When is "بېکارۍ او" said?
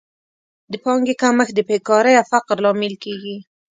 1.69-2.25